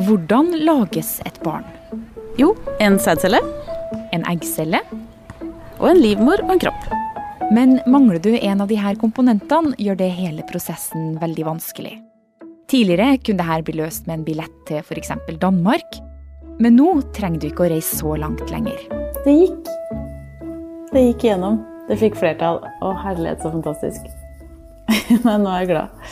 Hvordan 0.00 0.54
lages 0.64 1.18
et 1.28 1.36
barn? 1.44 1.64
Jo, 2.38 2.54
en 2.80 2.94
sædcelle. 2.98 3.40
En 4.16 4.22
eggcelle? 4.30 4.78
Og 5.76 5.90
en 5.90 6.00
livmor 6.00 6.40
og 6.46 6.54
en 6.54 6.62
kropp. 6.62 6.86
Men 7.52 7.80
mangler 7.90 8.22
du 8.22 8.30
en 8.32 8.62
av 8.64 8.70
disse 8.70 8.94
komponentene, 9.02 9.74
gjør 9.76 9.98
det 10.00 10.08
hele 10.16 10.46
prosessen 10.48 11.18
veldig 11.20 11.44
vanskelig. 11.50 11.98
Tidligere 12.72 13.18
kunne 13.26 13.44
dette 13.44 13.66
bli 13.66 13.76
løst 13.82 14.08
med 14.08 14.20
en 14.20 14.24
billett 14.24 14.56
til 14.70 14.80
f.eks. 14.80 15.12
Danmark. 15.42 16.00
Men 16.62 16.80
nå 16.80 16.88
trenger 17.12 17.42
du 17.42 17.50
ikke 17.50 17.66
å 17.66 17.70
reise 17.74 18.00
så 18.00 18.16
langt 18.16 18.48
lenger. 18.48 18.80
Det 19.26 19.36
gikk. 19.36 19.70
Det 20.94 21.06
gikk 21.10 21.28
igjennom. 21.28 21.60
Det 21.90 22.00
fikk 22.00 22.16
flertall. 22.22 22.62
Å 22.80 22.96
herlighet, 23.04 23.44
så 23.44 23.52
fantastisk. 23.52 24.08
Men 25.26 25.44
nå 25.44 25.52
er 25.52 25.66
jeg 25.66 25.72
glad. 25.74 26.04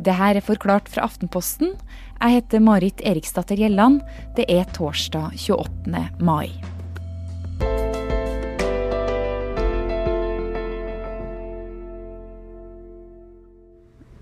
Det 0.00 0.14
her 0.16 0.38
er 0.38 0.44
forklart 0.44 0.86
fra 0.88 1.04
Aftenposten. 1.04 1.74
Jeg 2.20 2.32
heter 2.38 2.62
Marit 2.64 3.02
Eriksdatter 3.04 3.58
Gjelland. 3.60 4.00
Det 4.32 4.46
er 4.48 4.64
torsdag 4.72 5.34
28. 5.36 6.04
mai. 6.24 6.48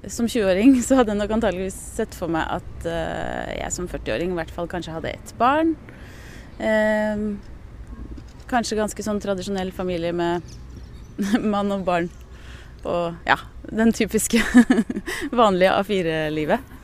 Som 0.09 0.27
20-åring 0.27 0.81
så 0.83 0.99
hadde 0.99 1.15
jeg 1.15 1.21
nok 1.21 1.37
antageligvis 1.37 1.79
sett 2.01 2.17
for 2.17 2.33
meg 2.33 2.49
at 2.59 2.89
uh, 2.89 3.55
jeg 3.55 3.71
som 3.77 3.87
40-åring 3.87 4.35
i 4.35 4.39
hvert 4.41 4.55
fall 4.55 4.71
kanskje 4.71 4.97
hadde 4.97 5.15
ett 5.15 5.35
barn. 5.39 5.77
Uh, 6.59 7.39
kanskje 8.51 8.81
ganske 8.81 9.07
sånn 9.07 9.23
tradisjonell 9.23 9.71
familie 9.77 10.11
med 10.11 10.43
mann 11.55 11.71
og 11.77 11.87
barn. 11.87 12.11
Og 12.85 13.15
ja, 13.27 13.39
den 13.71 13.93
typiske 13.97 14.43
vanlige 15.41 15.75
A4-livet. 15.75 16.77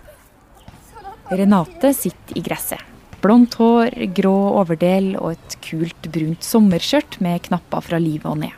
Renate 1.35 1.95
sitter 1.97 2.39
i 2.39 2.43
gresset. 2.45 2.83
Blondt 3.25 3.57
hår, 3.57 3.95
grå 4.13 4.35
overdel 4.61 5.15
og 5.17 5.33
et 5.33 5.55
kult 5.65 6.11
brunt 6.13 6.45
sommerskjørt 6.45 7.17
med 7.25 7.47
knapper 7.47 7.87
fra 7.87 8.01
livet 8.03 8.29
og 8.29 8.43
ned. 8.43 8.53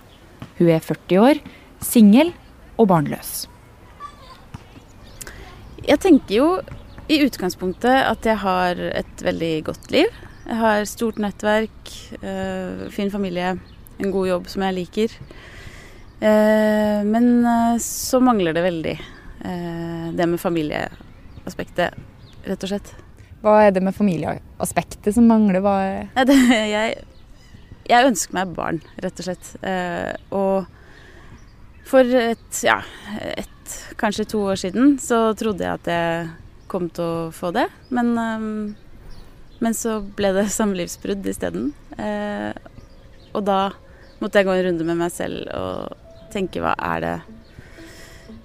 Hun 0.59 0.73
er 0.75 0.83
40 0.83 1.21
år, 1.23 1.43
singel 1.85 2.33
og 2.75 2.89
barnløs. 2.91 3.45
Jeg 5.87 6.03
tenker 6.03 6.35
jo 6.35 6.49
i 7.07 7.21
utgangspunktet 7.23 8.09
at 8.09 8.27
jeg 8.27 8.41
har 8.43 8.81
et 8.91 9.23
veldig 9.23 9.53
godt 9.69 9.93
liv. 9.95 10.11
Jeg 10.47 10.59
har 10.59 10.89
stort 10.91 11.21
nettverk, 11.23 11.93
øh, 12.23 12.91
fin 12.91 13.11
familie, 13.11 13.55
en 13.99 14.11
god 14.11 14.27
jobb 14.29 14.49
som 14.51 14.67
jeg 14.67 14.75
liker. 14.81 15.15
Eh, 16.21 17.01
men 17.05 17.27
øh, 17.45 17.81
så 17.83 18.21
mangler 18.25 18.57
det 18.57 18.63
veldig 18.65 18.95
øh, 19.45 20.07
det 20.17 20.29
med 20.29 20.41
familieaspektet, 20.41 21.99
rett 22.47 22.65
og 22.65 22.73
slett. 22.73 22.95
Hva 23.45 23.59
er 23.67 23.75
det 23.77 23.83
med 23.85 23.95
familieaspektet 23.95 25.13
som 25.15 25.29
mangler? 25.29 25.61
Hva 25.65 25.77
det, 26.27 26.39
jeg, 26.77 26.97
jeg, 27.91 28.09
ønsker 28.09 28.39
meg 28.39 28.55
barn, 28.57 28.81
rett 29.05 29.21
og 29.21 29.29
slett. 29.29 29.53
og 30.35 30.73
for 31.87 32.17
et, 32.19 32.63
ja, 32.67 32.81
et 33.39 33.77
kanskje 34.01 34.27
to 34.33 34.41
år 34.49 34.59
siden, 34.59 34.97
så 34.99 35.31
trodde 35.39 35.63
jeg 35.63 35.79
at 35.79 35.91
jeg 35.93 36.33
kom 36.67 36.89
til 36.91 37.05
å 37.05 37.29
få 37.31 37.53
det. 37.55 37.69
Men, 37.95 38.11
men 39.63 39.77
så 39.77 40.01
ble 40.17 40.33
det 40.35 40.49
samlivsbrudd 40.57 41.29
isteden. 41.31 41.71
Eh, 41.95 42.51
og 43.37 43.45
da 43.47 43.61
måtte 44.19 44.41
jeg 44.41 44.49
gå 44.49 44.57
en 44.57 44.67
runde 44.71 44.89
med 44.89 45.01
meg 45.05 45.15
selv 45.15 45.47
og 45.55 46.06
tenke 46.33 46.63
hva 46.63 46.75
er 46.95 47.03
det 47.05 47.17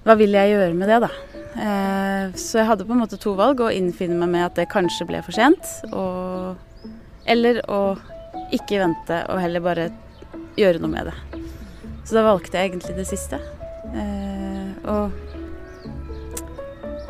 Hva 0.02 0.16
vil 0.18 0.34
jeg 0.34 0.54
gjøre 0.54 0.74
med 0.74 0.90
det, 0.90 0.98
da? 1.04 1.10
Eh, 1.52 2.32
så 2.38 2.62
jeg 2.62 2.68
hadde 2.70 2.86
på 2.88 2.94
en 2.94 3.02
måte 3.02 3.18
to 3.20 3.34
valg. 3.38 3.60
Å 3.62 3.70
innfinne 3.74 4.18
meg 4.18 4.32
med 4.32 4.46
at 4.48 4.58
det 4.58 4.70
kanskje 4.72 5.06
ble 5.08 5.20
for 5.22 5.36
sent. 5.36 5.68
Og, 5.92 6.56
eller 7.30 7.60
å 7.70 7.82
ikke 8.52 8.80
vente 8.82 9.22
og 9.30 9.40
heller 9.40 9.64
bare 9.64 9.90
gjøre 10.58 10.82
noe 10.82 10.92
med 10.92 11.10
det. 11.10 11.16
Så 12.04 12.16
da 12.16 12.26
valgte 12.26 12.58
jeg 12.58 12.72
egentlig 12.72 12.96
det 12.98 13.08
siste. 13.08 13.38
Eh, 13.92 14.70
og 14.90 15.12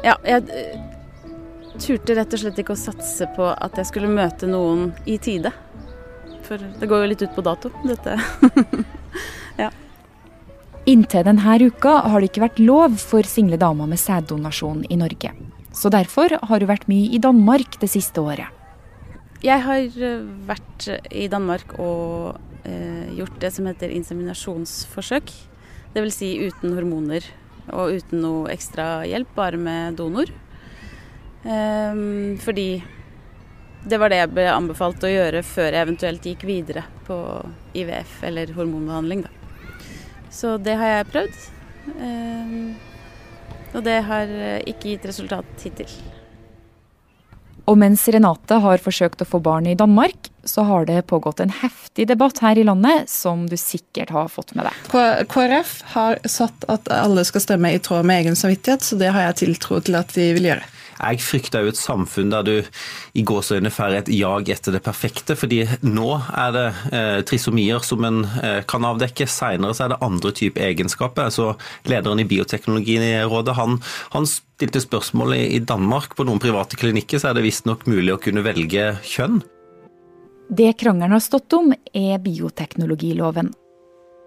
ja, 0.03 0.17
jeg 0.27 0.43
eh, 0.51 0.79
turte 1.79 2.17
rett 2.19 2.35
og 2.35 2.43
slett 2.43 2.59
ikke 2.61 2.75
å 2.75 2.81
satse 2.81 3.29
på 3.37 3.49
at 3.53 3.79
jeg 3.79 3.89
skulle 3.89 4.11
møte 4.11 4.49
noen 4.51 4.91
i 5.09 5.19
tide. 5.23 5.53
For 6.43 6.59
det 6.59 6.89
går 6.91 7.05
jo 7.05 7.11
litt 7.13 7.23
ut 7.23 7.37
på 7.37 7.45
dato, 7.47 7.71
dette. 7.87 8.19
ja. 9.63 9.71
Inntil 10.83 11.23
denne 11.23 11.59
uka 11.63 11.91
har 12.11 12.19
det 12.19 12.33
ikke 12.33 12.43
vært 12.43 12.59
lov 12.59 12.97
for 12.99 13.23
single 13.23 13.55
damer 13.61 13.87
med 13.87 14.01
sæddonasjon 14.03 14.83
i 14.91 14.97
Norge. 14.99 15.31
Så 15.71 15.93
derfor 15.95 16.35
har 16.43 16.59
hun 16.59 16.69
vært 16.69 16.89
mye 16.91 17.13
i 17.15 17.21
Danmark 17.23 17.79
det 17.79 17.91
siste 17.93 18.19
året. 18.19 18.51
Jeg 19.43 19.63
har 19.63 19.79
eh, 19.79 20.25
vært 20.47 20.89
i 21.11 21.29
Danmark 21.31 21.77
og 21.79 22.35
eh, 22.67 23.15
gjort 23.15 23.39
det 23.43 23.53
som 23.55 23.69
heter 23.71 23.95
inseminasjonsforsøk. 23.95 25.31
Dvs. 25.95 26.19
Si 26.19 26.33
uten 26.43 26.75
hormoner 26.75 27.27
og 27.71 27.99
uten 28.01 28.23
noe 28.25 28.51
ekstra 28.51 29.05
hjelp, 29.07 29.31
bare 29.39 29.61
med 29.63 30.01
donor. 30.03 30.31
Eh, 31.47 32.03
fordi 32.43 32.69
det 33.87 33.99
var 33.99 34.11
det 34.11 34.19
jeg 34.19 34.33
ble 34.35 34.49
anbefalt 34.51 35.07
å 35.07 35.11
gjøre 35.11 35.45
før 35.47 35.71
jeg 35.71 35.87
eventuelt 35.87 36.27
gikk 36.27 36.43
videre 36.47 36.85
på 37.07 37.19
IVF 37.79 38.19
eller 38.27 38.51
hormonbehandling. 38.59 39.25
Da. 39.27 39.42
Så 40.33 40.57
det 40.63 40.79
har 40.81 40.97
jeg 40.97 41.11
prøvd. 41.13 41.45
Um, 41.99 42.73
og 43.73 43.85
det 43.85 44.01
har 44.09 44.33
ikke 44.69 44.95
gitt 44.95 45.07
resultat 45.09 45.65
hittil. 45.65 45.93
Og 47.71 47.79
mens 47.79 48.03
Renate 48.11 48.59
har 48.63 48.83
forsøkt 48.83 49.23
å 49.23 49.29
få 49.29 49.39
barn 49.43 49.69
i 49.71 49.77
Danmark, 49.79 50.31
så 50.45 50.65
har 50.67 50.87
det 50.89 51.05
pågått 51.11 51.41
en 51.41 51.53
heftig 51.63 52.09
debatt 52.11 52.41
her 52.43 52.59
i 52.59 52.65
landet, 52.67 53.07
som 53.11 53.45
du 53.47 53.57
sikkert 53.61 54.11
har 54.11 54.31
fått 54.33 54.55
med 54.59 54.67
deg. 54.67 55.29
KrF 55.31 55.77
har 55.95 56.19
satt 56.27 56.67
at 56.73 56.91
alle 56.91 57.25
skal 57.29 57.45
stemme 57.45 57.71
i 57.73 57.81
tråd 57.83 58.09
med 58.09 58.25
egen 58.25 58.39
samvittighet, 58.39 58.83
så 58.83 58.99
det 58.99 59.13
har 59.15 59.29
jeg 59.29 59.39
tiltro 59.45 59.79
til 59.85 59.99
at 60.01 60.11
de 60.17 60.33
vil 60.35 60.51
gjøre. 60.51 60.67
Jeg 61.03 61.19
frykter 61.23 61.65
jo 61.65 61.73
et 61.73 61.79
samfunn 61.79 62.31
der 62.31 62.47
du 62.47 62.53
i 63.19 63.25
gåseøyne 63.27 63.73
får 63.75 63.97
et 63.99 64.11
jag 64.15 64.51
etter 64.55 64.77
det 64.77 64.83
perfekte. 64.87 65.35
fordi 65.37 65.65
nå 65.83 66.11
er 66.31 66.53
det 66.55 66.67
eh, 66.93 67.21
trisomier 67.27 67.83
som 67.83 68.05
en 68.07 68.23
eh, 68.43 68.63
kan 68.69 68.87
avdekke, 68.87 69.27
senere 69.27 69.75
så 69.75 69.87
er 69.87 69.95
det 69.95 70.03
andre 70.07 70.33
typer 70.33 70.69
egenskaper. 70.69 71.31
Så 71.31 71.55
Lederen 71.91 72.23
i 72.23 72.29
Bioteknologirådet 72.29 73.57
han, 73.59 73.81
han 74.15 74.29
stilte 74.31 74.81
spørsmål 74.81 75.35
i, 75.35 75.43
i 75.57 75.59
Danmark. 75.59 76.15
På 76.17 76.27
noen 76.29 76.43
private 76.43 76.79
klinikker 76.79 77.19
så 77.19 77.33
er 77.33 77.39
det 77.39 77.47
visstnok 77.49 77.89
mulig 77.91 78.15
å 78.15 78.21
kunne 78.23 78.47
velge 78.47 78.93
kjønn. 79.03 79.43
Det 80.53 80.73
krangelen 80.79 81.17
har 81.17 81.23
stått 81.25 81.55
om, 81.57 81.73
er 81.73 82.19
bioteknologiloven. 82.23 83.51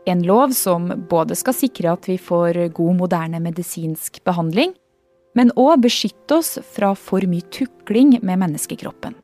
En 0.05 0.21
lov 0.25 0.51
som 0.53 0.87
både 1.09 1.37
skal 1.37 1.55
sikre 1.57 1.93
at 1.95 2.07
vi 2.09 2.17
får 2.21 2.67
god, 2.77 2.97
moderne 2.99 3.41
medisinsk 3.41 4.19
behandling, 4.25 4.73
men 5.35 5.51
òg 5.59 5.83
beskytte 5.85 6.39
oss 6.39 6.57
fra 6.75 6.93
for 6.95 7.25
mye 7.29 7.45
tukling 7.53 8.17
med 8.23 8.41
menneskekroppen. 8.41 9.15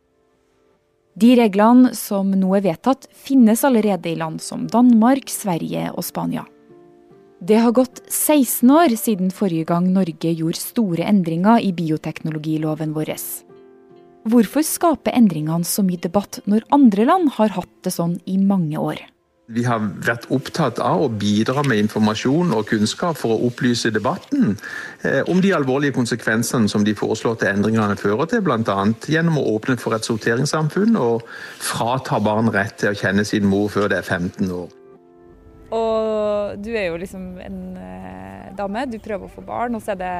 De 1.16 1.34
reglene 1.36 1.92
som 1.98 2.30
nå 2.32 2.54
er 2.56 2.64
vedtatt, 2.70 3.10
finnes 3.12 3.66
allerede 3.68 4.12
i 4.12 4.16
land 4.20 4.40
som 4.44 4.64
Danmark, 4.72 5.28
Sverige 5.32 5.90
og 5.92 6.06
Spania. 6.08 6.46
Det 7.42 7.58
har 7.58 7.74
gått 7.76 8.04
16 8.08 8.70
år 8.70 8.96
siden 8.96 9.32
forrige 9.34 9.66
gang 9.72 9.90
Norge 9.92 10.32
gjorde 10.32 10.62
store 10.62 11.08
endringer 11.10 11.60
i 11.60 11.72
bioteknologiloven 11.74 12.94
vår. 12.96 13.16
Hvorfor 14.30 14.64
skaper 14.64 15.18
endringene 15.18 15.66
så 15.66 15.84
mye 15.84 16.00
debatt 16.00 16.40
når 16.46 16.68
andre 16.72 17.08
land 17.10 17.34
har 17.40 17.56
hatt 17.58 17.74
det 17.84 17.96
sånn 17.96 18.20
i 18.30 18.38
mange 18.38 18.78
år? 18.78 19.02
Vi 19.52 19.64
har 19.68 19.84
vært 20.06 20.28
opptatt 20.32 20.80
av 20.80 21.04
å 21.04 21.10
bidra 21.12 21.64
med 21.68 21.82
informasjon 21.84 22.54
og 22.56 22.70
kunnskap 22.70 23.20
for 23.20 23.36
å 23.36 23.50
opplyse 23.50 23.92
debatten 23.92 24.56
eh, 25.04 25.22
om 25.32 25.42
de 25.44 25.54
alvorlige 25.56 25.96
konsekvensene 25.98 26.72
som 26.72 26.86
de 26.88 26.96
foreslåtte 26.98 27.50
endringene 27.50 27.98
fører 28.00 28.30
til, 28.32 28.44
bl.a. 28.46 28.78
gjennom 29.12 29.40
å 29.42 29.48
åpne 29.56 29.78
for 29.82 29.98
et 29.98 30.08
sorteringssamfunn 30.08 30.96
og 31.00 31.26
frata 31.60 32.22
barn 32.24 32.52
rett 32.54 32.78
til 32.80 32.94
å 32.94 32.98
kjenne 32.98 33.26
sin 33.28 33.50
mor 33.50 33.68
før 33.74 33.92
det 33.92 34.02
er 34.02 34.08
15 34.08 34.52
år. 34.56 34.70
Og 35.72 36.60
du 36.64 36.72
er 36.76 36.90
jo 36.90 37.00
liksom 37.00 37.28
en 37.44 37.60
eh, 37.80 38.52
dame, 38.56 38.88
du 38.92 39.00
prøver 39.04 39.28
å 39.28 39.36
få 39.36 39.44
barn, 39.48 39.76
og 39.76 39.84
så 39.84 39.96
er 39.96 40.02
det 40.02 40.16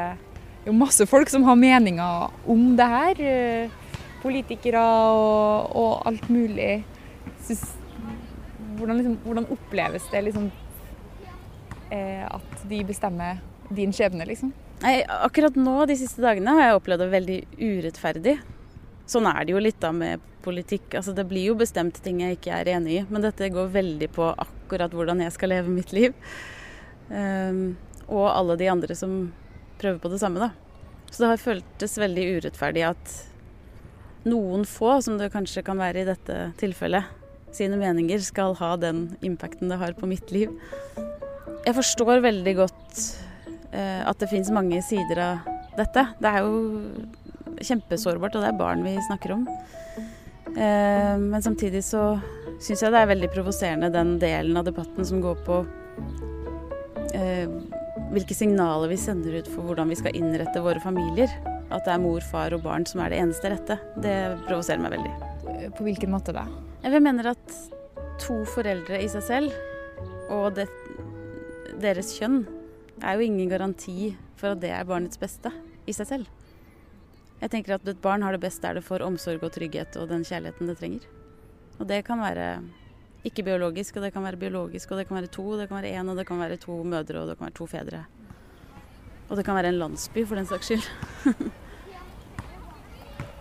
jo 0.68 0.76
masse 0.78 1.08
folk 1.10 1.32
som 1.32 1.44
har 1.48 1.60
meninger 1.60 2.52
om 2.52 2.74
det 2.80 2.90
her. 2.96 3.24
Eh, 3.32 3.78
politikere 4.22 4.82
og, 4.82 5.76
og 5.76 6.08
alt 6.10 6.28
mulig. 6.30 6.84
Synes 7.46 7.64
hvordan, 8.82 9.00
liksom, 9.00 9.16
hvordan 9.26 9.48
oppleves 9.54 10.10
det 10.12 10.24
liksom, 10.28 10.50
eh, 11.94 12.26
at 12.26 12.66
de 12.70 12.82
bestemmer 12.88 13.42
din 13.72 13.94
skjebne, 13.96 14.26
liksom? 14.28 14.52
Nei, 14.82 15.02
akkurat 15.06 15.58
nå 15.60 15.84
de 15.86 15.96
siste 16.00 16.24
dagene 16.24 16.56
har 16.58 16.68
jeg 16.68 16.80
opplevd 16.80 17.04
det 17.06 17.12
veldig 17.12 17.40
urettferdig. 17.62 18.36
Sånn 19.12 19.28
er 19.30 19.46
det 19.46 19.54
jo 19.54 19.62
litt 19.62 19.80
da 19.84 19.92
med 19.94 20.24
politikk. 20.42 20.96
Altså, 20.98 21.14
det 21.14 21.28
blir 21.30 21.52
jo 21.52 21.58
bestemt 21.60 22.00
ting 22.02 22.24
jeg 22.24 22.40
ikke 22.40 22.56
er 22.58 22.72
enig 22.78 22.96
i, 22.96 23.04
men 23.10 23.24
dette 23.26 23.52
går 23.54 23.70
veldig 23.76 24.10
på 24.16 24.32
akkurat 24.32 24.94
hvordan 24.96 25.22
jeg 25.22 25.36
skal 25.36 25.54
leve 25.54 25.74
mitt 25.74 25.94
liv. 25.94 26.16
Um, 27.12 27.76
og 28.08 28.26
alle 28.32 28.58
de 28.58 28.70
andre 28.72 28.98
som 28.98 29.14
prøver 29.82 30.00
på 30.02 30.12
det 30.14 30.22
samme, 30.22 30.42
da. 30.42 30.50
Så 31.12 31.24
det 31.24 31.30
har 31.34 31.44
føltes 31.44 31.98
veldig 32.00 32.26
urettferdig 32.38 32.88
at 32.88 33.16
noen 34.26 34.66
få, 34.70 34.96
som 35.04 35.18
det 35.20 35.32
kanskje 35.34 35.64
kan 35.66 35.80
være 35.82 36.04
i 36.04 36.08
dette 36.08 36.38
tilfellet, 36.62 37.21
sine 37.56 37.80
meninger 37.80 38.22
skal 38.24 38.56
ha 38.60 38.76
den 38.80 39.10
impacten 39.26 39.72
det 39.72 39.80
har 39.82 39.96
på 39.98 40.10
mitt 40.10 40.32
liv. 40.34 40.54
Jeg 41.66 41.78
forstår 41.78 42.24
veldig 42.24 42.54
godt 42.58 43.02
eh, 43.72 44.02
at 44.08 44.22
det 44.22 44.30
finnes 44.32 44.54
mange 44.54 44.82
sider 44.86 45.22
av 45.22 45.50
dette. 45.78 46.06
Det 46.22 46.32
er 46.32 46.46
jo 46.46 47.60
kjempesårbart, 47.62 48.36
og 48.36 48.44
det 48.44 48.50
er 48.52 48.60
barn 48.60 48.86
vi 48.86 48.96
snakker 49.08 49.36
om. 49.36 49.44
Eh, 50.52 51.16
men 51.22 51.44
samtidig 51.44 51.84
så 51.86 52.16
syns 52.62 52.82
jeg 52.82 52.94
det 52.94 53.04
er 53.04 53.12
veldig 53.14 53.30
provoserende 53.34 53.92
den 53.94 54.18
delen 54.22 54.58
av 54.58 54.66
debatten 54.68 55.06
som 55.08 55.22
går 55.24 55.38
på 55.46 55.62
eh, 57.16 57.48
hvilke 58.12 58.36
signaler 58.36 58.92
vi 58.92 59.00
sender 59.00 59.40
ut 59.40 59.50
for 59.52 59.70
hvordan 59.70 59.92
vi 59.92 60.00
skal 60.00 60.18
innrette 60.18 60.64
våre 60.64 60.82
familier. 60.84 61.32
At 61.72 61.86
det 61.86 61.94
er 61.94 62.04
mor, 62.04 62.24
far 62.34 62.52
og 62.56 62.66
barn 62.66 62.84
som 62.90 63.04
er 63.04 63.14
det 63.14 63.22
eneste 63.22 63.54
rette. 63.54 63.80
Det 64.04 64.18
provoserer 64.50 64.84
meg 64.84 64.98
veldig. 64.98 65.72
På 65.78 65.88
hvilken 65.88 66.12
måte 66.12 66.36
da? 66.36 66.44
Jeg 66.82 67.02
mener 67.06 67.28
at 67.30 67.52
to 68.22 68.40
foreldre 68.50 68.98
i 69.04 69.10
seg 69.12 69.22
selv 69.22 69.52
og 70.34 70.56
det, 70.58 70.66
deres 71.82 72.16
kjønn 72.18 72.44
er 73.02 73.18
jo 73.18 73.28
ingen 73.28 73.52
garanti 73.52 74.16
for 74.40 74.56
at 74.56 74.64
det 74.64 74.72
er 74.74 74.88
barnets 74.90 75.20
beste 75.22 75.52
i 75.86 75.94
seg 75.94 76.10
selv. 76.10 76.32
Jeg 77.42 77.54
tenker 77.54 77.76
at 77.78 77.86
et 77.90 78.02
barn 78.02 78.26
har 78.26 78.34
det 78.34 78.42
best 78.42 78.62
der 78.66 78.78
det 78.78 78.86
får 78.86 79.06
omsorg 79.06 79.46
og 79.46 79.54
trygghet 79.54 79.98
og 80.02 80.10
den 80.10 80.26
kjærligheten 80.26 80.70
det 80.70 80.78
trenger. 80.82 81.06
Og 81.78 81.88
det 81.90 82.04
kan 82.06 82.22
være 82.22 82.50
ikke 83.26 83.46
biologisk, 83.46 83.98
og 83.98 84.06
det 84.06 84.14
kan 84.16 84.26
være 84.26 84.42
biologisk, 84.42 84.92
og 84.92 84.98
det 84.98 85.08
kan 85.10 85.20
være 85.20 85.30
to, 85.34 85.46
det 85.60 85.68
kan 85.70 85.78
være 85.78 85.94
én, 85.94 86.10
og 86.10 86.18
det 86.18 86.26
kan 86.26 86.42
være 86.42 86.58
to 86.62 86.82
mødre, 86.82 87.22
og 87.22 87.30
det 87.30 87.38
kan 87.38 87.46
være 87.46 87.58
to 87.58 87.68
fedre. 87.70 88.06
Og 89.30 89.38
det 89.38 89.46
kan 89.46 89.58
være 89.58 89.70
en 89.70 89.78
landsby, 89.82 90.26
for 90.26 90.42
den 90.42 90.50
saks 90.50 90.72
skyld. 90.72 90.88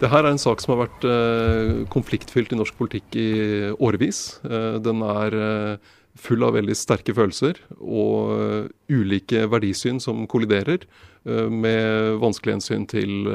Det 0.00 0.08
her 0.08 0.24
er 0.24 0.32
en 0.32 0.40
sak 0.40 0.62
som 0.62 0.72
har 0.72 0.86
vært 0.86 1.02
eh, 1.04 1.72
konfliktfylt 1.92 2.54
i 2.54 2.56
norsk 2.56 2.76
politikk 2.78 3.16
i 3.20 3.30
årevis. 3.76 4.40
Eh, 4.48 4.78
den 4.80 5.02
er 5.04 5.34
eh, 5.36 5.90
full 6.16 6.46
av 6.46 6.54
veldig 6.56 6.76
sterke 6.76 7.12
følelser 7.16 7.60
og 7.76 8.70
ulike 8.88 9.44
verdisyn 9.48 10.00
som 10.02 10.26
kolliderer, 10.28 10.84
med 11.22 12.16
vanskelig 12.16 12.54
hensyn 12.56 12.86
til 12.88 13.28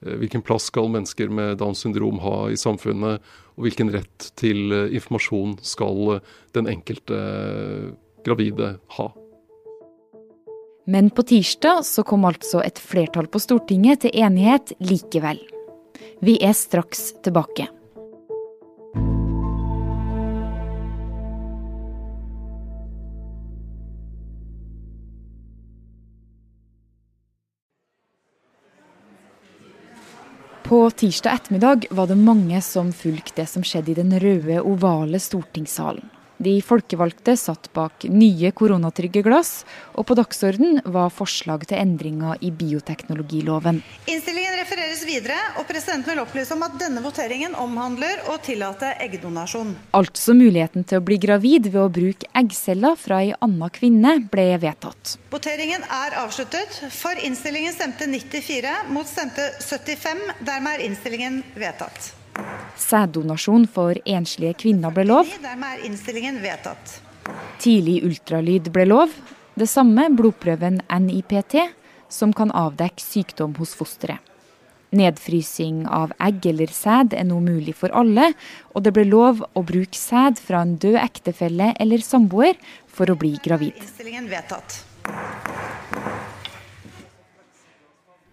hvilken 0.00 0.44
plass 0.46 0.68
skal 0.70 0.86
mennesker 0.94 1.28
med 1.28 1.58
Downs 1.58 1.82
syndrom 1.82 2.20
ha 2.22 2.46
i 2.54 2.58
samfunnet, 2.58 3.18
og 3.58 3.66
hvilken 3.66 3.90
rett 3.94 4.28
til 4.38 4.70
informasjon 4.94 5.56
skal 5.66 6.20
den 6.56 6.70
enkelte 6.70 7.18
gravide 8.26 8.76
ha. 8.96 9.08
Men 10.86 11.10
på 11.10 11.26
tirsdag 11.34 11.82
så 11.90 12.06
kom 12.06 12.26
altså 12.30 12.62
et 12.62 12.78
flertall 12.78 13.26
på 13.26 13.42
Stortinget 13.42 14.06
til 14.06 14.14
enighet 14.22 14.72
likevel. 14.78 15.42
Vi 16.20 16.38
er 16.42 16.52
straks 16.56 17.12
tilbake. 17.24 17.68
På 30.66 30.90
tirsdag 30.90 31.32
ettermiddag 31.32 31.84
var 31.90 32.06
det 32.06 32.16
mange 32.18 32.58
som 32.62 32.88
fulgte 32.92 33.42
det 33.42 33.46
som 33.46 33.62
skjedde 33.62 33.92
i 33.92 33.98
den 34.00 34.16
røde, 34.18 34.58
ovale 34.66 35.20
stortingssalen. 35.22 36.08
De 36.36 36.58
folkevalgte 36.60 37.32
satt 37.40 37.70
bak 37.76 38.04
nye 38.12 38.50
koronatrygge 38.56 39.22
glass, 39.24 39.64
og 39.96 40.04
på 40.08 40.16
dagsorden 40.18 40.82
var 40.84 41.12
forslag 41.14 41.64
til 41.70 41.80
endringer 41.80 42.36
i 42.44 42.50
bioteknologiloven. 42.52 43.80
Innstillingen 44.04 44.58
refereres 44.60 45.04
videre, 45.08 45.38
og 45.56 45.64
presidenten 45.68 46.12
vil 46.12 46.20
opplyse 46.20 46.52
om 46.56 46.66
at 46.66 46.76
denne 46.80 47.00
voteringen 47.04 47.56
omhandler 47.56 48.26
å 48.32 48.36
tillate 48.44 48.92
eggdonasjon. 49.06 49.72
Altså 49.96 50.36
muligheten 50.36 50.84
til 50.84 51.00
å 51.00 51.06
bli 51.06 51.18
gravid 51.22 51.70
ved 51.70 51.80
å 51.86 51.92
bruke 51.92 52.28
eggceller 52.36 53.00
fra 53.00 53.22
ei 53.24 53.32
anna 53.40 53.70
kvinne 53.72 54.18
ble 54.32 54.50
vedtatt. 54.60 55.16
Voteringen 55.32 55.88
er 55.88 56.20
avsluttet. 56.20 56.82
For 56.92 57.16
innstillingen 57.24 57.74
stemte 57.76 58.10
94, 58.12 58.76
mot 58.92 59.08
stemte 59.08 59.48
75. 59.64 60.22
Dermed 60.44 60.76
er 60.76 60.86
innstillingen 60.90 61.42
vedtatt. 61.56 62.12
Sæddonasjon 62.76 63.66
for 63.72 63.98
enslige 64.04 64.56
kvinner 64.62 64.92
ble 64.94 65.06
lov. 65.08 65.32
Dermed 65.42 65.78
er 65.78 65.84
innstillingen 65.88 66.38
vedtatt. 66.44 67.00
Tidlig 67.62 68.02
ultralyd 68.06 68.70
ble 68.74 68.86
lov. 68.88 69.12
Det 69.56 69.68
samme 69.70 70.10
blodprøven 70.12 70.82
NIPT, 70.92 71.58
som 72.12 72.34
kan 72.36 72.52
avdekke 72.54 73.02
sykdom 73.02 73.56
hos 73.58 73.72
fosteret. 73.78 74.20
Nedfrysing 74.96 75.82
av 75.90 76.12
egg 76.22 76.46
eller 76.46 76.70
sæd 76.72 77.16
er 77.18 77.26
nå 77.26 77.40
mulig 77.42 77.74
for 77.76 77.92
alle, 77.96 78.30
og 78.72 78.84
det 78.86 78.92
ble 78.94 79.04
lov 79.08 79.42
å 79.58 79.64
bruke 79.66 79.98
sæd 79.98 80.38
fra 80.40 80.62
en 80.62 80.76
død 80.80 81.00
ektefelle 81.02 81.72
eller 81.82 82.04
samboer 82.06 82.54
for 82.86 83.10
å 83.10 83.18
bli 83.18 83.34
gravid. 83.44 83.74
Innstillingen 83.82 84.30
vedtatt. 84.30 84.84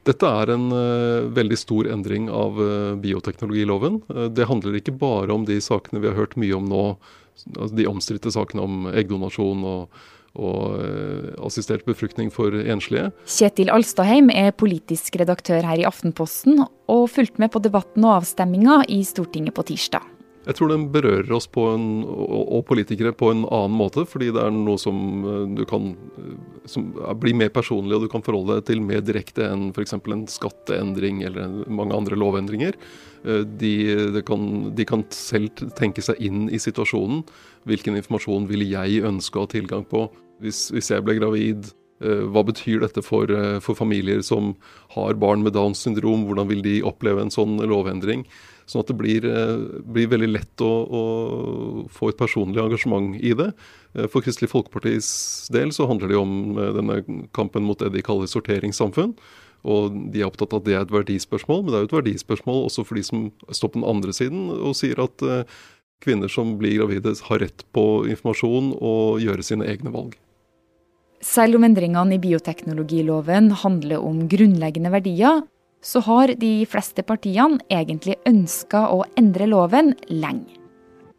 Dette 0.08 0.28
er 0.28 0.52
en 0.52 0.68
uh, 0.76 1.30
veldig 1.32 1.58
stor 1.60 1.88
endring 1.94 2.28
av 2.32 2.58
uh, 2.60 2.96
bioteknologiloven. 3.00 4.02
Uh, 4.12 4.26
det 4.28 4.50
handler 4.50 4.76
ikke 4.80 4.96
bare 5.00 5.32
om 5.32 5.46
de 5.48 5.60
sakene 5.64 6.02
vi 6.04 6.12
har 6.12 6.18
hørt 6.20 6.36
mye 6.40 6.58
om 6.58 6.68
nå, 6.68 6.84
altså 7.56 7.78
de 7.78 7.88
omstridte 7.88 8.34
sakene 8.36 8.66
om 8.66 8.90
eggdonasjon 8.92 9.64
og, 9.68 10.04
og 10.34 10.84
assistert 11.48 11.86
befruktning 11.88 12.30
for 12.34 12.54
enslige. 12.54 13.12
Kjetil 13.30 13.72
Alstadheim 13.74 14.30
er 14.34 14.52
politisk 14.54 15.18
redaktør 15.22 15.66
her 15.66 15.82
i 15.82 15.88
Aftenposten, 15.88 16.66
og 16.92 17.06
fulgte 17.14 17.42
med 17.42 17.54
på 17.54 17.64
debatten 17.64 18.06
og 18.06 18.20
avstemminga 18.20 18.84
i 18.92 19.02
Stortinget 19.08 19.56
på 19.56 19.66
tirsdag. 19.72 20.13
Jeg 20.44 20.58
tror 20.58 20.74
den 20.74 20.90
berører 20.92 21.32
oss 21.38 21.48
en, 21.56 21.86
og 22.04 22.66
politikere 22.68 23.14
på 23.16 23.30
en 23.32 23.46
annen 23.48 23.78
måte, 23.80 24.04
fordi 24.10 24.32
det 24.36 24.42
er 24.44 24.52
noe 24.52 24.80
som 24.82 24.98
eh, 25.24 25.46
du 25.56 25.64
kan 25.70 25.94
eh, 26.20 26.34
som 26.68 26.90
blir 27.20 27.36
mer 27.36 27.52
personlig 27.52 27.96
og 27.96 28.06
du 28.06 28.10
kan 28.12 28.24
forholde 28.24 28.60
deg 28.60 28.68
til 28.68 28.84
mer 28.84 29.04
direkte 29.04 29.46
enn 29.48 29.70
f.eks. 29.72 29.96
en 29.96 30.26
skatteendring 30.32 31.24
eller 31.28 31.64
mange 31.72 31.96
andre 31.96 32.20
lovendringer. 32.20 32.76
Eh, 33.24 33.44
de, 33.48 33.74
de, 34.16 34.24
kan, 34.28 34.50
de, 34.76 34.88
kan, 34.88 35.06
selv 35.16 35.64
tenke 35.80 36.04
seg 36.04 36.20
inn 36.24 36.50
i 36.52 36.60
situasjonen. 36.60 37.24
Hvilken 37.70 38.00
informasjon 38.00 38.50
ville 38.52 38.68
jeg 38.68 39.04
ønske 39.08 39.40
å 39.40 39.46
ha 39.46 39.54
tilgang 39.56 39.88
på 39.88 40.10
hvis, 40.44 40.68
hvis 40.76 40.92
jeg 40.92 41.08
ble 41.08 41.16
gravid? 41.22 41.72
Hva 42.04 42.44
betyr 42.44 42.82
dette 42.84 43.04
for, 43.06 43.32
for 43.64 43.78
familier 43.80 44.20
som 44.26 44.54
har 44.96 45.16
barn 45.22 45.46
med 45.46 45.56
Downs 45.56 45.84
syndrom? 45.86 46.26
Hvordan 46.28 46.50
vil 46.50 46.64
de 46.66 46.82
oppleve 46.86 47.24
en 47.24 47.34
sånn 47.34 47.58
lovendring? 47.64 48.26
Sånn 48.70 48.84
at 48.84 48.92
det 48.92 48.96
blir, 48.96 49.26
eh, 49.28 49.82
blir 49.84 50.10
veldig 50.12 50.30
lett 50.32 50.64
å, 50.64 50.72
å, 50.88 51.04
få 51.92 52.12
et 52.12 52.20
personlig 52.20 52.62
engasjement 52.64 53.16
i 53.20 53.34
det. 53.36 53.52
Eh, 53.94 54.08
for 54.08 54.24
Kristelig 54.24 54.52
Folkepartis 54.54 55.50
del 55.54 55.74
så 55.76 55.88
handler 55.90 56.12
det 56.12 56.20
om 56.20 56.58
eh, 56.58 56.72
denne 56.78 57.00
kampen 57.36 57.68
mot 57.68 57.80
det 57.80 57.92
de 57.94 58.06
kaller 58.06 58.30
sorteringssamfunn. 58.32 59.16
Og 59.64 60.00
de 60.12 60.24
er 60.24 60.28
opptatt 60.28 60.56
av 60.56 60.64
at 60.64 60.68
det 60.68 60.76
er 60.76 60.82
et 60.84 60.96
verdispørsmål, 60.96 61.64
men 61.64 61.72
det 61.72 61.78
er 61.78 61.86
jo 61.86 61.92
et 61.92 62.00
verdispørsmål 62.02 62.66
også 62.68 62.84
for 62.88 63.00
de 63.00 63.06
som 63.08 63.30
står 63.48 63.72
på 63.72 63.80
den 63.80 63.88
andre 63.88 64.16
siden 64.16 64.50
og 64.52 64.76
sier 64.76 65.00
at 65.00 65.24
kvinner 66.04 66.28
som 66.28 66.58
blir 66.60 66.82
gravide 66.82 67.14
har 67.30 67.40
rett 67.40 67.64
på 67.72 68.04
informasjon 68.12 68.74
og 68.76 69.24
gjøre 69.24 69.48
sine 69.48 69.70
egne 69.72 69.94
valg. 69.96 70.18
Selv 71.24 71.56
om 71.56 71.64
endringene 71.64 72.18
i 72.18 72.22
bioteknologiloven 72.22 73.52
handler 73.64 74.04
om 74.04 74.26
grunnleggende 74.28 74.92
verdier, 74.92 75.44
så 75.84 76.02
har 76.04 76.34
de 76.40 76.52
fleste 76.68 77.04
partiene 77.08 77.60
egentlig 77.72 78.18
ønska 78.28 78.88
å 78.92 79.04
endre 79.20 79.48
loven 79.52 79.94
lenge. 80.12 80.60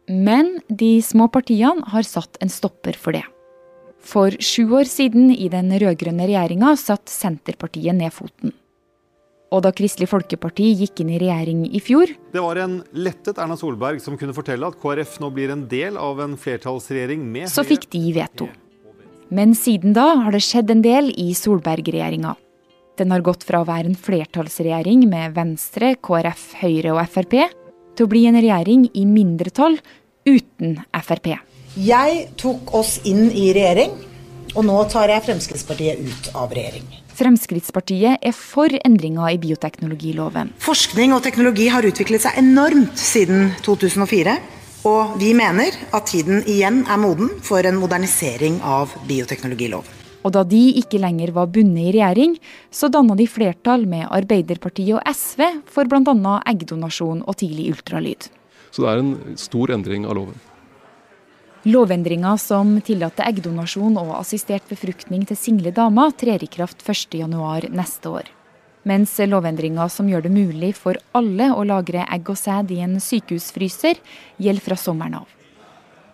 Men 0.09 0.59
de 0.69 0.99
små 1.01 1.27
partiene 1.33 1.85
har 1.89 2.05
satt 2.05 2.37
en 2.41 2.51
stopper 2.53 2.97
for 2.97 3.17
det. 3.17 3.23
For 4.05 4.35
sju 4.37 4.69
år 4.77 4.85
siden, 4.85 5.31
i 5.33 5.49
den 5.49 5.71
rød-grønne 5.81 6.27
regjeringa, 6.29 6.75
satt 6.77 7.09
Senterpartiet 7.09 7.97
ned 7.97 8.13
foten. 8.13 8.53
Og 9.53 9.63
da 9.65 9.71
Kristelig 9.73 10.09
Folkeparti 10.11 10.67
gikk 10.81 11.01
inn 11.01 11.13
i 11.15 11.19
regjering 11.21 11.63
i 11.69 11.79
fjor 11.79 12.09
Det 12.33 12.41
var 12.41 12.57
en 12.59 12.79
lettet 12.97 13.37
Erna 13.39 13.55
Solberg 13.57 14.01
som 14.03 14.17
kunne 14.19 14.33
fortelle 14.35 14.67
at 14.67 14.77
KrF 14.81 15.19
nå 15.21 15.29
blir 15.33 15.53
en 15.53 15.63
del 15.69 15.99
av 16.01 16.19
en 16.25 16.33
flertallsregjering 16.37 17.21
med 17.23 17.53
Så 17.53 17.63
fikk 17.65 17.87
de 17.93 18.01
veto. 18.17 18.49
Men 19.33 19.55
siden 19.57 19.95
da 19.95 20.11
har 20.21 20.35
det 20.35 20.43
skjedd 20.45 20.69
en 20.71 20.83
del 20.85 21.09
i 21.17 21.31
Solberg-regjeringa. 21.37 22.35
Den 22.95 23.11
har 23.11 23.23
gått 23.25 23.43
fra 23.43 23.63
å 23.63 23.67
være 23.67 23.89
en 23.89 23.97
flertallsregjering 23.99 25.03
med 25.09 25.33
Venstre, 25.35 25.95
KrF, 25.99 26.51
Høyre 26.61 26.93
og 26.93 27.01
Frp, 27.11 27.39
til 27.95 28.05
å 28.05 28.11
bli 28.11 28.25
en 28.29 28.37
regjering 28.37 28.85
i 28.93 29.05
mindretall 29.09 29.79
uten 30.27 30.77
Frp. 31.01 31.33
Jeg 31.75 32.21
tok 32.39 32.71
oss 32.77 32.99
inn 33.03 33.27
i 33.31 33.49
regjering, 33.55 33.97
og 34.55 34.63
nå 34.69 34.77
tar 34.91 35.11
jeg 35.11 35.25
Fremskrittspartiet 35.25 36.05
ut 36.05 36.29
av 36.37 36.53
regjering. 36.55 36.85
Fremskrittspartiet 37.15 38.23
er 38.23 38.35
for 38.35 38.71
endringer 38.87 39.33
i 39.33 39.39
bioteknologiloven. 39.39 40.53
Forskning 40.63 41.15
og 41.15 41.23
teknologi 41.23 41.67
har 41.71 41.87
utviklet 41.87 42.23
seg 42.27 42.39
enormt 42.39 42.99
siden 42.99 43.53
2004. 43.63 44.35
Og 44.85 45.15
vi 45.17 45.31
mener 45.33 45.73
at 45.97 46.11
tiden 46.11 46.43
igjen 46.45 46.83
er 46.85 46.99
moden 47.01 47.31
for 47.41 47.65
en 47.65 47.79
modernisering 47.81 48.59
av 48.61 48.93
bioteknologiloven. 49.09 49.89
Og 50.25 50.33
da 50.33 50.43
de 50.45 50.61
ikke 50.77 50.99
lenger 51.01 51.31
var 51.33 51.49
bundet 51.53 51.87
i 51.87 51.93
regjering, 51.95 52.35
så 52.73 52.89
danna 52.93 53.17
de 53.17 53.25
flertall 53.29 53.85
med 53.89 54.05
Arbeiderpartiet 54.13 54.97
og 54.97 55.09
SV 55.09 55.41
for 55.69 55.89
bl.a. 55.89 56.35
eggdonasjon 56.49 57.23
og 57.25 57.37
tidlig 57.41 57.71
ultralyd. 57.73 58.29
Så 58.73 58.85
det 58.85 58.91
er 58.91 59.01
en 59.01 59.37
stor 59.41 59.73
endring 59.73 60.05
av 60.05 60.17
loven. 60.17 60.37
Lovendringa 61.65 62.35
som 62.37 62.75
tillater 62.85 63.25
eggdonasjon 63.25 63.97
og 63.97 64.17
assistert 64.19 64.65
befruktning 64.69 65.25
til 65.25 65.39
single 65.39 65.73
damer, 65.73 66.13
trer 66.13 66.45
i 66.45 66.49
kraft 66.49 66.85
1.1 66.85 67.71
neste 67.73 68.11
år. 68.21 68.34
Mens 68.85 69.15
lovendringa 69.17 69.87
som 69.89 70.09
gjør 70.09 70.27
det 70.27 70.33
mulig 70.33 70.75
for 70.77 70.99
alle 71.17 71.49
å 71.53 71.63
lagre 71.65 72.03
egg 72.05 72.29
og 72.29 72.37
sæd 72.37 72.69
i 72.75 72.83
en 72.85 72.99
sykehusfryser, 73.01 73.97
gjelder 74.37 74.65
fra 74.67 74.77
sommeren 74.77 75.17
av. 75.23 75.31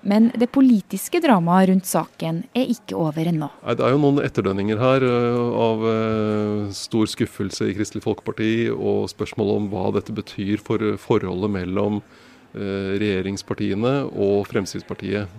Men 0.01 0.32
det 0.34 0.48
politiske 0.50 1.20
dramaet 1.22 1.68
rundt 1.70 1.86
saken 1.86 2.42
er 2.58 2.72
ikke 2.74 2.98
over 2.98 3.28
ennå. 3.30 3.51
Det 3.62 3.86
er 3.86 3.94
jo 3.94 4.00
noen 4.01 4.24
etterdønninger 4.24 4.80
her 4.82 5.06
eh, 5.06 5.60
av 5.68 5.86
eh, 5.92 6.72
stor 6.74 7.12
skuffelse 7.12 7.68
i 7.70 7.75
Kristelig 7.78 8.01
Folkeparti 8.08 8.54
og 8.74 9.12
spørsmål 9.12 9.54
om 9.60 9.70
hva 9.74 9.92
dette 10.00 10.16
betyr 10.18 10.63
for 10.63 10.82
forholdet 11.01 11.54
mellom 11.54 12.00
eh, 12.01 12.98
regjeringspartiene 13.04 13.94
og 14.10 14.48
Fremskrittspartiet. 14.50 15.30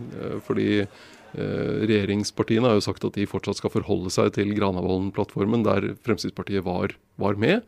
Fordi 0.47 0.85
regjeringspartiene 1.33 2.69
har 2.69 2.77
jo 2.77 2.85
sagt 2.85 3.07
at 3.09 3.17
de 3.17 3.25
fortsatt 3.29 3.61
skal 3.61 3.73
forholde 3.73 4.13
seg 4.13 4.35
til 4.37 4.53
Granavolden-plattformen, 4.57 5.65
der 5.65 5.95
Fremskrittspartiet 6.05 6.67
var, 6.67 6.93
var, 7.17 7.41
med. 7.41 7.65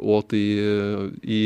Og 0.00 0.22
at 0.22 0.32
de 0.32 0.44
i 1.22 1.42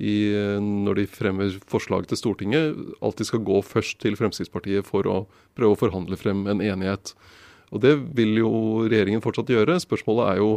i, 0.00 0.32
når 0.62 1.02
de 1.02 1.08
fremmer 1.10 1.56
forslag 1.68 2.06
til 2.08 2.16
Stortinget, 2.16 2.78
alltid 3.04 3.28
skal 3.28 3.44
gå 3.44 3.58
først 3.66 3.98
til 4.00 4.16
Fremskrittspartiet 4.16 4.88
for 4.88 5.08
å 5.08 5.16
prøve 5.58 5.76
å 5.76 5.80
forhandle 5.82 6.16
frem 6.16 6.46
en 6.48 6.62
enighet. 6.64 7.12
Og 7.72 7.80
Det 7.84 7.96
vil 8.16 8.38
jo 8.40 8.52
regjeringen 8.86 9.24
fortsatt 9.24 9.52
gjøre. 9.52 9.80
Spørsmålet 9.80 10.32
er 10.32 10.40
jo 10.40 10.50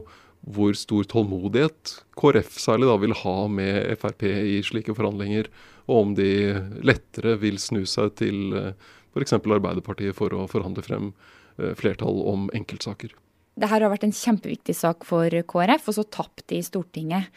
hvor 0.56 0.76
stor 0.78 1.08
tålmodighet 1.10 1.96
KrF 2.20 2.60
særlig 2.62 2.90
da 2.90 2.98
vil 3.02 3.16
ha 3.24 3.38
med 3.50 3.96
Frp 3.98 4.28
i 4.30 4.60
slike 4.64 4.94
forhandlinger, 4.94 5.50
og 5.90 6.02
om 6.02 6.12
de 6.18 6.54
lettere 6.86 7.36
vil 7.42 7.58
snu 7.62 7.84
seg 7.90 8.14
til 8.20 8.54
eh, 8.54 8.92
f.eks. 9.16 9.38
Arbeiderpartiet 9.40 10.18
for 10.18 10.36
å 10.36 10.46
forhandle 10.52 10.84
frem 10.86 11.14
eh, 11.58 11.74
flertall 11.80 12.22
om 12.28 12.50
enkeltsaker. 12.56 13.16
Dette 13.56 13.72
har 13.72 13.86
vært 13.88 14.04
en 14.04 14.12
kjempeviktig 14.16 14.74
sak 14.76 15.06
for 15.08 15.32
KrF, 15.32 15.86
og 15.88 15.96
så 15.96 16.04
tapt 16.12 16.44
de 16.52 16.58
i 16.60 16.66
Stortinget. 16.66 17.30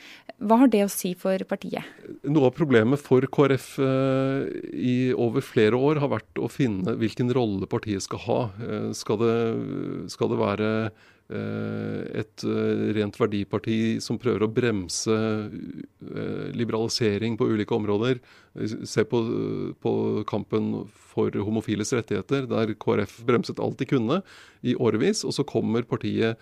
Hva 0.43 0.57
har 0.61 0.71
det 0.71 0.81
å 0.83 0.91
si 0.91 1.13
for 1.19 1.39
partiet? 1.51 1.87
Noe 2.27 2.51
av 2.51 2.57
problemet 2.57 2.99
for 3.03 3.23
KrF 3.23 3.69
eh, 3.83 4.49
i 4.75 4.97
over 5.15 5.43
flere 5.47 5.79
år 5.79 6.03
har 6.03 6.11
vært 6.17 6.43
å 6.43 6.51
finne 6.51 6.97
hvilken 6.99 7.31
rolle 7.35 7.71
partiet 7.71 8.03
skal 8.03 8.23
ha. 8.27 8.41
Eh, 8.59 8.91
skal, 8.99 9.23
det, 9.23 9.37
skal 10.15 10.35
det 10.35 10.41
være 10.43 10.73
et 11.29 12.45
eh, 12.49 12.83
rent 12.97 13.19
verdiparti 13.21 13.99
som 14.01 14.17
prøver 14.21 14.47
å 14.47 14.49
bremse 14.49 15.13
eh, 15.13 16.47
liberalisering 16.57 17.37
på 17.37 17.51
ulike 17.53 17.77
områder. 17.77 18.23
Se 18.89 19.05
på, 19.05 19.21
på, 19.83 19.93
kampen 20.29 20.71
for 21.13 21.37
homofiles 21.45 21.93
rettigheter, 21.93 22.49
der 22.49 22.73
KrF 22.81 23.21
bremset 23.29 23.61
alt 23.61 23.77
de 23.83 23.91
kunne 23.91 24.23
i 24.65 24.75
årevis. 24.75 25.21
Og 25.29 25.37
så 25.37 25.45
kommer 25.49 25.87
partiet, 25.89 26.41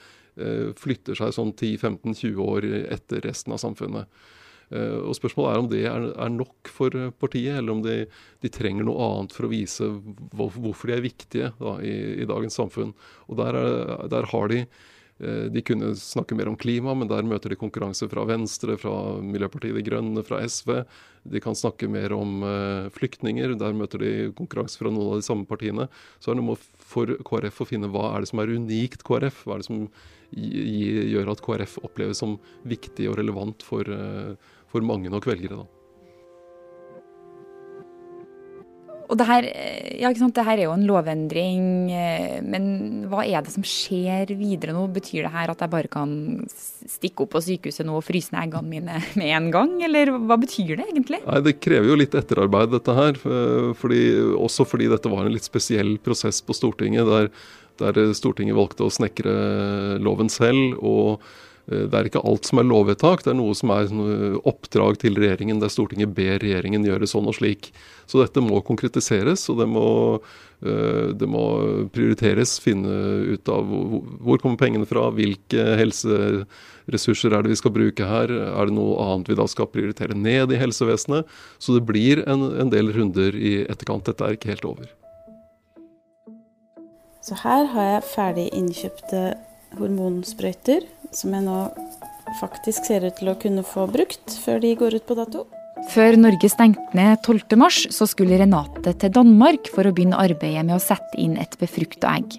flytter 0.77 1.17
seg 1.17 1.31
sånn 1.33 1.55
10-15-20 1.57 2.41
år 2.45 2.67
etter 2.93 3.23
resten 3.25 3.55
av 3.57 3.61
samfunnet. 3.63 4.05
Og 4.75 5.15
Spørsmålet 5.15 5.53
er 5.53 5.61
om 5.61 5.69
det 5.71 5.85
er, 5.87 6.09
er 6.19 6.33
nok 6.35 6.71
for 6.75 6.95
partiet, 7.21 7.61
eller 7.61 7.77
om 7.77 7.85
de, 7.85 8.01
de, 8.43 8.51
trenger 8.51 8.87
noe 8.87 8.99
annet 9.05 9.37
for 9.37 9.47
å 9.47 9.53
vise 9.53 9.87
hvorfor 10.35 10.91
de 10.91 10.97
er 10.97 11.05
viktige 11.05 11.53
da, 11.61 11.77
i, 11.87 11.95
i, 12.23 12.27
dagens 12.27 12.59
samfunn. 12.59 12.91
Og 13.31 13.39
der, 13.39 13.59
er, 13.61 14.07
der 14.11 14.27
har 14.33 14.51
de 14.51 14.65
eh, 14.65 15.45
de 15.55 15.63
kunne 15.67 15.93
snakke 16.01 16.35
mer 16.39 16.51
om 16.51 16.59
klima, 16.59 16.97
men 16.99 17.11
der 17.13 17.29
møter 17.29 17.55
de 17.55 17.61
konkurranse 17.61 18.11
fra 18.11 18.27
Venstre, 18.27 18.75
fra 18.81 18.97
Miljøpartiet 19.23 19.79
De 19.79 19.87
Grønne, 19.87 20.27
fra 20.27 20.43
SV. 20.43 20.81
De 21.31 21.43
kan 21.43 21.59
snakke 21.59 21.87
mer 21.91 22.17
om 22.17 22.43
flyktninger. 22.95 23.55
Der 23.63 23.79
møter 23.79 24.03
de 24.03 24.13
konkurranse 24.39 24.83
fra 24.83 24.91
noen 24.91 25.15
av 25.15 25.23
de 25.23 25.27
samme 25.27 25.47
partiene. 25.47 25.87
Så 26.19 26.33
er 26.33 26.39
det 26.39 26.43
noe 26.43 26.59
for 26.59 27.15
KrF 27.27 27.63
å 27.63 27.71
finne 27.71 27.91
hva 27.95 28.13
er 28.17 28.23
det 28.23 28.35
som 28.35 28.43
er 28.43 28.55
unikt 28.55 29.07
KrF. 29.07 29.45
Hva 29.47 29.57
er 29.57 29.63
det 29.63 29.71
som 29.71 29.87
gjør 30.35 31.31
at 31.33 31.43
KrF 31.45 31.79
oppleves 31.87 32.21
som 32.23 32.37
viktig 32.67 33.09
og 33.11 33.19
relevant 33.21 33.63
for, 33.65 33.87
uh, 33.87 34.35
for 34.73 34.85
mange 34.85 35.13
nok 35.13 35.27
velgere. 35.29 35.63
da. 35.63 35.67
Og 39.07 39.19
det 39.21 39.27
her, 39.29 39.47
ja, 40.01 40.11
det 40.11 40.45
her, 40.49 40.59
er 40.59 40.65
jo 40.65 40.75
en 40.75 40.87
lovendring, 40.89 41.67
eh, 41.95 42.39
men 42.43 42.65
hva 43.11 43.23
er 43.23 43.45
det 43.45 43.53
som 43.55 43.63
skjer 43.67 44.33
videre 44.35 44.75
nå? 44.75 44.83
Betyr 44.97 45.29
det 45.29 45.33
her 45.35 45.53
at 45.53 45.63
jeg 45.63 45.73
bare 45.73 45.91
kan 45.93 46.11
stikke 46.51 47.23
opp 47.23 47.37
på 47.37 47.45
sykehuset 47.47 47.87
nå 47.87 47.95
og 48.01 48.07
fryse 48.07 48.35
ned 48.35 48.43
eggene 48.49 48.73
mine 48.73 48.99
med 49.21 49.31
en 49.39 49.49
gang, 49.55 49.77
eller 49.87 50.11
hva 50.17 50.41
betyr 50.43 50.75
det 50.75 50.89
egentlig? 50.89 51.23
Nei, 51.23 51.45
Det 51.47 51.59
krever 51.63 51.93
jo 51.93 52.01
litt 52.03 52.19
etterarbeid 52.19 52.75
dette 52.75 52.99
her, 52.99 53.23
eh, 53.23 53.71
fordi, 53.79 54.03
også 54.43 54.67
fordi 54.67 54.91
dette 54.91 55.13
var 55.13 55.27
en 55.27 55.37
litt 55.37 55.47
spesiell 55.47 55.97
prosess 56.03 56.43
på 56.43 56.57
Stortinget, 56.57 57.07
der, 57.07 57.31
der 57.83 58.15
Stortinget 58.17 58.59
valgte 58.59 58.89
å 58.89 58.95
snekre 58.95 59.37
loven 60.03 60.33
selv. 60.33 60.81
og 60.83 61.23
Eh, 61.23 61.35
det 61.67 61.99
er 61.99 62.07
ikke 62.07 62.23
alt 62.23 62.47
som 62.47 62.61
er 62.61 62.67
lovvedtak, 62.69 63.25
det 63.27 63.33
er 63.33 63.39
noe 63.41 63.55
som 63.59 63.73
er 63.75 63.89
eh, 63.91 64.37
oppdrag 64.47 65.01
til 65.03 65.17
regjeringen 65.19 65.59
der 65.59 65.73
Stortinget 65.73 66.13
ber 66.15 66.39
regjeringen 66.39 66.87
gjøre 66.87 67.09
sånn 67.11 67.27
og 67.27 67.35
slik. 67.35 67.73
Så 68.07 68.21
dette 68.23 68.43
må 68.45 68.61
konkretiseres, 68.63 69.49
og 69.51 69.59
det 69.59 69.67
må, 69.73 69.89
eh, 70.63 71.11
det 71.19 71.27
må 71.27 71.43
prioriteres. 71.91 72.55
Finne 72.63 72.93
ut 73.35 73.51
av 73.51 73.67
hvor 73.67 74.39
kommer 74.43 74.61
pengene 74.61 74.87
fra, 74.87 75.09
hvilke 75.17 75.65
helseressurser 75.83 77.35
er 77.35 77.43
det 77.43 77.57
vi 77.57 77.59
skal 77.59 77.75
bruke 77.75 78.07
her. 78.07 78.31
Er 78.31 78.71
det 78.71 78.77
noe 78.79 78.95
annet 79.03 79.33
vi 79.33 79.39
da 79.41 79.49
skal 79.51 79.67
prioritere 79.73 80.15
ned 80.15 80.55
i 80.55 80.61
helsevesenet? 80.63 81.27
Så 81.59 81.75
det 81.75 81.83
blir 81.89 82.23
en, 82.31 82.47
en 82.63 82.71
del 82.71 82.95
runder 82.95 83.35
i 83.35 83.59
etterkant. 83.67 84.07
Dette 84.07 84.23
er 84.23 84.39
ikke 84.39 84.55
helt 84.55 84.71
over. 84.71 84.95
Så 87.27 87.35
her 87.43 87.67
har 87.75 87.87
jeg 87.91 88.09
ferdig 88.15 88.49
innkjøpte 88.55 89.27
hormonsprøyter 89.79 90.87
som 91.15 91.35
jeg 91.37 91.47
nå 91.47 91.59
faktisk 92.41 92.89
ser 92.89 93.07
ut 93.07 93.17
til 93.19 93.31
å 93.31 93.37
kunne 93.41 93.65
få 93.67 93.87
brukt 93.91 94.35
før 94.43 94.61
de 94.65 94.75
går 94.79 94.99
ut 94.99 95.07
på 95.07 95.17
dato. 95.19 95.47
Før 95.93 96.17
Norge 96.19 96.49
stengte 96.51 96.97
ned 96.97 97.21
12.3, 97.23 97.93
så 97.95 98.09
skulle 98.09 98.39
Renate 98.41 98.95
til 98.99 99.13
Danmark 99.15 99.69
for 99.71 99.87
å 99.87 99.93
begynne 99.95 100.19
arbeidet 100.19 100.65
med 100.67 100.79
å 100.79 100.83
sette 100.83 101.19
inn 101.21 101.37
et 101.39 101.55
befrukta 101.61 102.17
egg. 102.17 102.39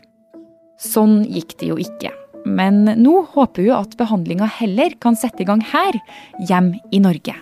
Sånn 0.81 1.21
gikk 1.25 1.55
det 1.61 1.69
jo 1.71 1.77
ikke. 1.81 2.11
Men 2.47 2.83
nå 2.99 3.13
håper 3.33 3.67
hun 3.67 3.77
at 3.77 3.95
behandlinga 3.99 4.47
heller 4.59 4.95
kan 5.03 5.17
sette 5.19 5.43
i 5.43 5.47
gang 5.47 5.61
her, 5.73 5.99
hjem 6.49 6.73
i 6.91 7.01
Norge. 7.03 7.35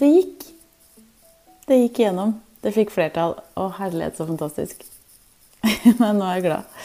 Det 0.00 0.08
gikk. 0.08 0.46
Det 1.68 1.78
gikk 1.84 2.00
igjennom. 2.02 2.38
Det 2.60 2.72
fikk 2.76 2.92
flertall. 2.92 3.36
Å, 3.56 3.68
herlighet, 3.78 4.18
så 4.18 4.26
fantastisk. 4.28 4.82
Men 6.00 6.20
nå 6.20 6.26
er 6.26 6.38
jeg 6.38 6.46
glad. 6.48 6.80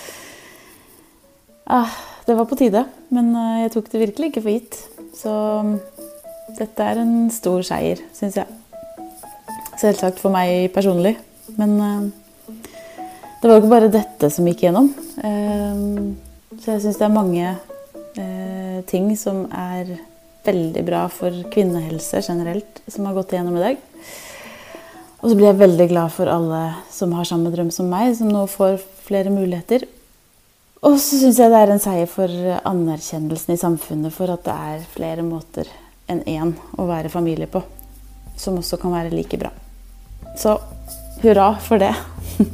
Ah, 1.65 1.95
det 2.25 2.33
var 2.33 2.47
på 2.49 2.57
tide, 2.57 2.81
men 3.13 3.31
eh, 3.37 3.61
jeg 3.65 3.73
tok 3.75 3.89
det 3.91 4.01
virkelig 4.01 4.31
ikke 4.31 4.43
for 4.45 4.55
gitt. 4.55 4.77
Så 5.15 5.33
mm, 5.65 5.75
dette 6.57 6.87
er 6.89 7.01
en 7.01 7.15
stor 7.33 7.65
seier, 7.67 8.01
syns 8.17 8.39
jeg. 8.41 8.49
Selvsagt 9.77 10.21
for 10.21 10.33
meg 10.33 10.71
personlig. 10.73 11.15
Men 11.59 11.75
uh, 11.77 12.55
det 13.41 13.45
var 13.45 13.53
jo 13.53 13.61
ikke 13.61 13.73
bare 13.75 13.91
dette 13.93 14.29
som 14.33 14.47
gikk 14.49 14.65
gjennom. 14.65 14.89
Uh, 15.19 16.15
så 16.57 16.73
jeg 16.73 16.85
syns 16.85 16.99
det 17.01 17.07
er 17.07 17.15
mange 17.15 17.55
ting 18.87 19.09
som 19.19 19.41
er 19.51 19.89
veldig 20.45 20.83
bra 20.87 21.01
for 21.11 21.33
kvinnehelse 21.51 22.21
generelt, 22.23 22.79
som 22.87 23.07
har 23.09 23.15
gått 23.17 23.33
igjennom 23.33 23.57
i 23.59 23.63
dag. 23.63 23.81
Og 25.19 25.31
så 25.31 25.33
blir 25.33 25.49
jeg 25.49 25.59
veldig 25.59 25.87
glad 25.89 26.13
for 26.13 26.29
alle 26.31 26.61
som 26.93 27.15
har 27.17 27.27
samme 27.27 27.51
drøm 27.51 27.71
som 27.73 27.89
meg, 27.91 28.13
som 28.15 28.29
nå 28.31 28.45
får 28.51 28.77
flere 29.07 29.33
muligheter. 29.33 29.83
Og 30.85 30.99
så 31.01 31.17
syns 31.17 31.39
jeg 31.41 31.49
det 31.49 31.57
er 31.57 31.71
en 31.73 31.81
seier 31.81 32.05
for 32.05 32.29
anerkjennelsen 32.69 33.55
i 33.55 33.57
samfunnet 33.57 34.13
for 34.13 34.29
at 34.29 34.43
det 34.45 34.53
er 34.53 34.83
flere 34.93 35.23
måter 35.25 35.65
enn 36.05 36.21
én 36.29 36.51
å 36.77 36.85
være 36.85 37.09
familie 37.09 37.49
på, 37.49 37.63
som 38.37 38.59
også 38.61 38.77
kan 38.77 38.93
være 38.93 39.09
like 39.15 39.39
bra. 39.41 39.49
Så 40.37 40.53
hurra 41.23 41.55
for 41.57 41.81
det. 41.81 41.89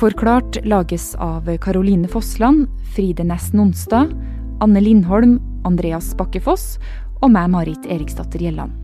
Forklart 0.00 0.56
lages 0.64 1.12
av 1.20 1.44
Caroline 1.60 2.08
Fossland, 2.08 2.64
Fride 2.96 3.28
Næss 3.28 3.52
Nonstad, 3.52 4.16
Anne 4.64 4.80
Lindholm 4.80 5.36
Andreas 5.68 6.12
Bakkefoss 6.18 6.78
og 7.20 7.32
meg, 7.34 7.50
Marit 7.52 7.90
Eriksdatter 7.90 8.40
Gjelland. 8.46 8.79